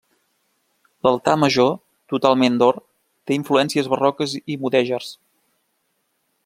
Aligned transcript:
L'altar 1.07 1.35
major, 1.41 1.69
totalment 2.13 2.57
d'or, 2.63 2.81
té 3.29 3.37
influències 3.41 3.93
barroques 3.95 4.35
i 4.55 4.61
mudèjars. 4.65 5.13